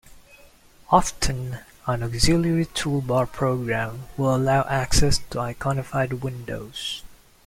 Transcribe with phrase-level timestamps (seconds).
[0.89, 7.03] Often, an auxiliary toolbar program will allow access to iconified windows.